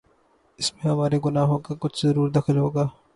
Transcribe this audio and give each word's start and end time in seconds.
اس 0.59 0.71
میں 0.73 0.91
ہمارے 0.91 1.19
گناہوں 1.25 1.59
کا 1.59 1.75
کچھ 1.79 2.05
ضرور 2.05 2.29
دخل 2.29 2.57
ہو 2.57 2.69
گا۔ 2.75 2.87